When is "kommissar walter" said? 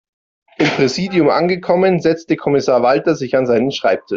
2.35-3.13